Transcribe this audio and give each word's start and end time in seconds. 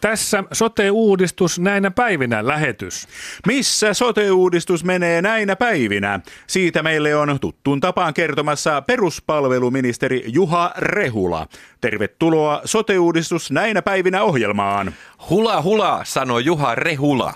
Tässä 0.00 0.44
sote-uudistus 0.52 1.58
näinä 1.58 1.90
päivinä 1.90 2.46
lähetys. 2.46 3.08
Missä 3.46 3.94
sote-uudistus 3.94 4.84
menee 4.84 5.22
näinä 5.22 5.56
päivinä? 5.56 6.20
Siitä 6.46 6.82
meille 6.82 7.16
on 7.16 7.38
tuttuun 7.40 7.80
tapaan 7.80 8.14
kertomassa 8.14 8.82
peruspalveluministeri 8.82 10.24
Juha 10.26 10.72
Rehula. 10.78 11.46
Tervetuloa 11.80 12.60
sote-uudistus 12.64 13.50
näinä 13.50 13.82
päivinä 13.82 14.22
ohjelmaan. 14.22 14.94
Hula 15.30 15.62
hula, 15.62 16.00
sanoi 16.04 16.44
Juha 16.44 16.74
Rehula. 16.74 17.34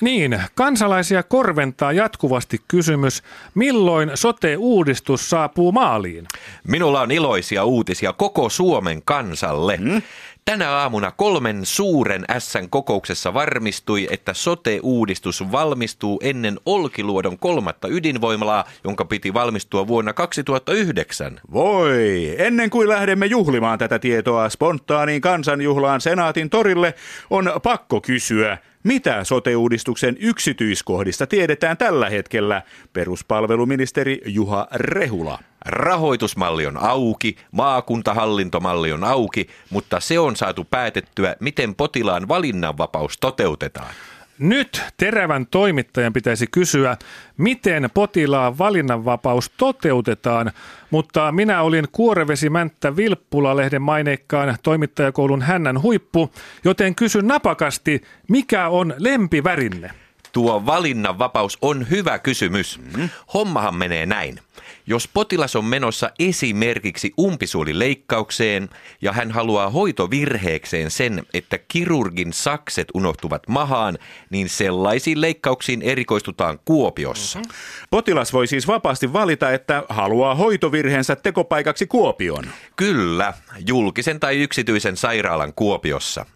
Niin, 0.00 0.42
kansalaisia 0.54 1.22
korventaa 1.22 1.92
jatkuvasti 1.92 2.60
kysymys, 2.68 3.22
milloin 3.54 4.10
sote-uudistus 4.14 5.30
saapuu 5.30 5.72
maaliin? 5.72 6.26
Minulla 6.68 7.00
on 7.00 7.10
iloisia 7.10 7.64
uutisia 7.64 8.12
koko 8.12 8.48
Suomen 8.48 9.02
kansalle. 9.04 9.76
Hmm? 9.76 10.02
Tänä 10.44 10.70
aamuna 10.70 11.10
kolmen 11.10 11.66
suuren 11.66 12.24
Sn 12.38 12.66
kokouksessa 12.70 13.34
varmistui, 13.34 14.08
että 14.10 14.34
sote-uudistus 14.34 15.52
valmistuu 15.52 16.20
ennen 16.22 16.60
Olkiluodon 16.66 17.38
kolmatta 17.38 17.88
ydinvoimalaa, 17.88 18.64
jonka 18.84 19.04
piti 19.04 19.34
valmistua 19.34 19.86
vuonna 19.86 20.12
2009. 20.12 21.40
Voi, 21.52 22.34
ennen 22.38 22.70
kuin 22.70 22.88
lähdemme 22.88 23.26
juhlimaan 23.26 23.78
tätä 23.78 23.98
tietoa 23.98 24.48
spontaaniin 24.48 25.20
kansanjuhlaan 25.20 26.00
Senaatin 26.00 26.50
torille, 26.50 26.94
on 27.30 27.52
pakko 27.62 28.00
kysyä, 28.00 28.58
mitä 28.86 29.24
sote-uudistuksen 29.24 30.16
yksityiskohdista 30.20 31.26
tiedetään 31.26 31.76
tällä 31.76 32.10
hetkellä? 32.10 32.62
Peruspalveluministeri 32.92 34.20
Juha 34.26 34.68
Rehula. 34.74 35.38
Rahoitusmalli 35.66 36.66
on 36.66 36.76
auki, 36.82 37.36
maakuntahallintomalli 37.50 38.92
on 38.92 39.04
auki, 39.04 39.48
mutta 39.70 40.00
se 40.00 40.18
on 40.18 40.36
saatu 40.36 40.64
päätettyä, 40.64 41.36
miten 41.40 41.74
potilaan 41.74 42.28
valinnanvapaus 42.28 43.18
toteutetaan. 43.18 43.94
Nyt 44.38 44.82
terävän 44.96 45.46
toimittajan 45.46 46.12
pitäisi 46.12 46.46
kysyä, 46.46 46.96
miten 47.36 47.90
potilaan 47.94 48.58
valinnanvapaus 48.58 49.50
toteutetaan, 49.56 50.52
mutta 50.90 51.32
minä 51.32 51.62
olin 51.62 51.86
Kuorevesi 51.92 52.50
Mänttä 52.50 52.96
Vilppula-lehden 52.96 53.82
maineikkaan 53.82 54.56
toimittajakoulun 54.62 55.42
hännän 55.42 55.82
huippu, 55.82 56.30
joten 56.64 56.94
kysyn 56.94 57.26
napakasti, 57.26 58.02
mikä 58.28 58.68
on 58.68 58.94
lempivärinne? 58.98 60.05
Tuo 60.36 60.66
valinnanvapaus 60.66 61.58
on 61.62 61.90
hyvä 61.90 62.18
kysymys. 62.18 62.78
Mm-hmm. 62.78 63.08
Hommahan 63.34 63.74
menee 63.74 64.06
näin. 64.06 64.40
Jos 64.86 65.08
potilas 65.08 65.56
on 65.56 65.64
menossa 65.64 66.10
esimerkiksi 66.18 67.12
umpisuolileikkaukseen 67.20 68.68
ja 69.02 69.12
hän 69.12 69.30
haluaa 69.30 69.70
hoitovirheekseen 69.70 70.90
sen, 70.90 71.22
että 71.34 71.58
kirurgin 71.58 72.32
sakset 72.32 72.88
unohtuvat 72.94 73.48
mahaan, 73.48 73.98
niin 74.30 74.48
sellaisiin 74.48 75.20
leikkauksiin 75.20 75.82
erikoistutaan 75.82 76.58
Kuopiossa. 76.64 77.38
Mm-hmm. 77.38 77.54
Potilas 77.90 78.32
voi 78.32 78.46
siis 78.46 78.66
vapaasti 78.66 79.12
valita, 79.12 79.52
että 79.52 79.82
haluaa 79.88 80.34
hoitovirheensä 80.34 81.16
tekopaikaksi 81.16 81.86
Kuopioon. 81.86 82.44
Kyllä, 82.76 83.34
julkisen 83.68 84.20
tai 84.20 84.36
yksityisen 84.36 84.96
sairaalan 84.96 85.52
Kuopiossa. 85.54 86.26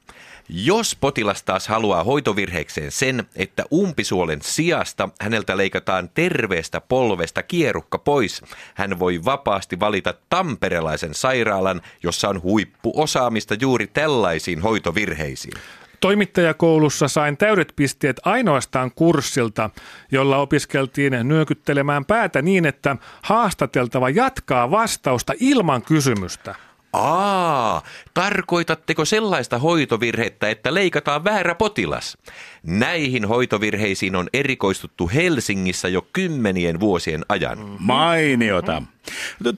Jos 0.53 0.97
potilas 1.01 1.43
taas 1.43 1.69
haluaa 1.69 2.05
hoitovirheekseen 2.05 2.91
sen, 2.93 3.25
että 3.37 3.65
umpisuolen 3.73 4.43
sijasta 4.43 5.09
häneltä 5.21 5.57
leikataan 5.57 6.09
terveestä 6.15 6.81
polvesta 6.81 7.43
kierukka 7.43 7.99
pois, 7.99 8.43
hän 8.75 8.99
voi 8.99 9.25
vapaasti 9.25 9.81
valita 9.81 10.15
tamperelaisen 10.31 11.15
sairaalan, 11.15 11.81
jossa 12.03 12.29
on 12.29 12.43
huippuosaamista 12.43 13.55
juuri 13.61 13.87
tällaisiin 13.87 14.61
hoitovirheisiin. 14.63 15.55
Toimittajakoulussa 16.01 17.09
sain 17.09 17.37
täydet 17.37 17.73
pisteet 17.77 18.21
ainoastaan 18.25 18.91
kurssilta, 18.95 19.71
jolla 20.13 20.37
opiskeltiin 20.39 21.13
nyökyttelemään 21.23 22.05
päätä 22.05 22.43
niin, 22.43 22.67
että 22.67 22.97
haastateltava 23.23 24.11
jatkaa 24.11 24.71
vastausta 24.71 25.33
ilman 25.41 25.83
kysymystä. 25.83 26.55
Aa, 26.93 27.83
tarkoitatteko 28.15 29.05
sellaista 29.05 29.59
hoitovirhettä, 29.59 30.51
että 30.51 30.75
leikataan 30.75 31.25
väärä 31.25 31.55
potilas? 31.55 32.19
Näihin 32.63 33.25
hoitovirheisiin 33.25 34.17
on 34.17 34.29
erikoistuttu 34.33 35.11
Helsingissä 35.15 35.89
jo 35.89 36.07
kymmenien 36.13 36.81
vuosien 36.81 37.25
ajan. 37.29 37.59
Mm-hmm. 37.59 37.77
Mainiota. 37.79 38.83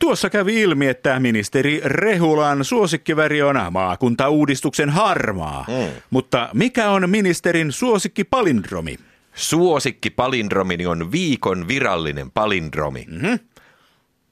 Tuossa 0.00 0.31
kävi 0.31 0.60
ilmi, 0.60 0.87
että 0.87 1.20
ministeri 1.20 1.81
Rehulan 1.84 2.65
suosikkiväri 2.65 3.43
on 3.43 3.56
maakuntauudistuksen 3.70 4.91
harmaa. 4.91 5.64
Mm. 5.69 5.88
Mutta 6.10 6.49
mikä 6.54 6.91
on 6.91 7.10
ministerin 7.10 7.72
suosikkipalindromi? 7.72 8.99
Suosikkipalindromini 9.34 10.87
on 10.87 11.12
viikon 11.12 11.69
virallinen 11.69 12.31
palindromi. 12.31 13.06
Mm-hmm. 13.09 13.38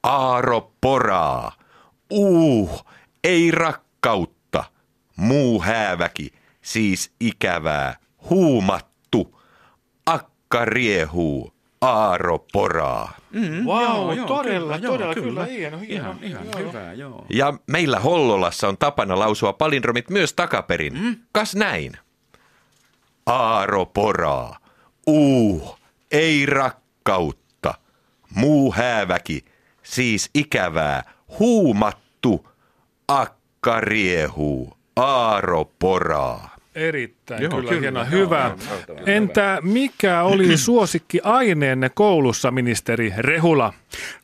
Aaro 0.03 0.71
Poraa. 0.81 1.61
Uh, 2.09 2.80
ei 3.23 3.51
rakkautta. 3.51 4.63
Muu 5.15 5.61
hääväki, 5.61 6.33
siis 6.61 7.11
ikävää. 7.19 7.95
Huumattu. 8.29 9.39
Akka 10.05 10.65
riehuu. 10.65 11.53
Aaro 11.81 12.45
poraa. 12.53 13.13
Mm, 13.31 13.65
wow, 13.65 13.83
joo, 13.83 14.13
joo, 14.13 14.27
todella, 14.27 14.79
kyllä, 14.79 14.91
todella, 14.91 15.13
joo, 15.13 15.23
kyllä, 15.23 15.45
hieno, 15.45 15.79
hieno. 15.79 16.07
Ihan, 16.07 16.23
ihan 16.23 16.45
joo. 16.45 16.59
hyvä, 16.59 16.93
joo. 16.93 17.25
Ja 17.29 17.53
meillä 17.67 17.99
Hollolassa 17.99 18.67
on 18.67 18.77
tapana 18.77 19.19
lausua 19.19 19.53
palindromit 19.53 20.09
myös 20.09 20.33
takaperin. 20.33 20.93
Mm? 20.93 21.15
Kas 21.31 21.55
näin? 21.55 21.97
Aaro 23.25 23.85
poraa. 23.85 24.57
Uh, 25.07 25.79
ei 26.11 26.45
rakkautta. 26.45 27.73
Muu 28.35 28.71
hääväki, 28.71 29.45
siis 29.83 30.29
ikävää 30.33 31.03
huumattu, 31.39 32.47
akka 33.19 33.79
riehuu, 33.81 34.77
aaro 34.95 35.65
poraa. 35.79 36.55
Erittäin, 36.75 37.43
joo, 37.43 37.51
kyllä, 37.51 37.69
kyllä 37.69 37.81
hieno, 37.81 38.05
hyvä. 38.05 38.55
Joo, 38.87 38.97
Entä 39.05 39.59
mikä 39.61 40.23
oli 40.23 40.57
suosikkiaineenne 40.57 41.89
koulussa, 41.89 42.51
ministeri 42.51 43.13
Rehula? 43.17 43.73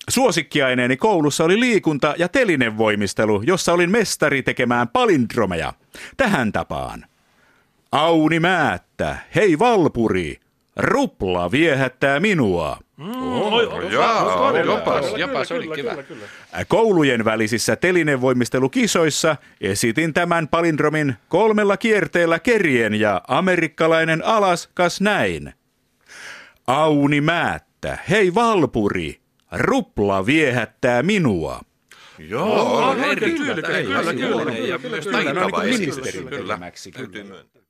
Suosikkiaineeni 0.09 0.97
koulussa 0.97 1.43
oli 1.43 1.59
liikunta- 1.59 2.15
ja 2.17 2.29
telinevoimistelu, 2.29 3.41
jossa 3.41 3.73
olin 3.73 3.91
mestari 3.91 4.43
tekemään 4.43 4.87
palindromeja. 4.87 5.73
Tähän 6.17 6.51
tapaan. 6.51 7.05
Auni 7.91 8.39
Määttä, 8.39 9.17
hei 9.35 9.59
Valpuri, 9.59 10.39
rupla 10.77 11.51
viehättää 11.51 12.19
minua. 12.19 12.77
Mm, 12.97 13.11
jopas, 14.65 15.05
jopas 15.17 15.51
oli 15.51 15.67
kyllä, 15.67 15.75
kyllä, 15.75 16.03
kyllä. 16.03 16.25
Koulujen 16.67 17.25
välisissä 17.25 17.75
telinevoimistelukisoissa 17.75 19.35
esitin 19.61 20.13
tämän 20.13 20.47
palindromin 20.47 21.15
kolmella 21.29 21.77
kierteellä 21.77 22.39
kerien 22.39 22.93
ja 22.93 23.21
amerikkalainen 23.27 24.25
alas 24.25 24.69
kas 24.73 25.01
näin. 25.01 25.53
Auni 26.67 27.21
Määttä, 27.21 27.97
hei 28.09 28.35
Valpuri, 28.35 29.19
rupla 29.51 30.25
viehättää 30.25 31.03
minua. 31.03 31.61
Joo, 32.19 32.89
on 32.89 33.03
eri, 33.03 33.31
kyllä, 33.31 33.53
kyllä, 33.55 33.83
kyllä, 33.83 34.13
kyllä, 34.13 34.45
kyllä, 34.45 34.67
ja 34.67 34.77
myös 34.77 35.07
taitava 35.07 35.63
esitys. 35.63 35.99
Kyllä, 36.29 36.59
täytyy 36.93 37.23
myöntää. 37.23 37.66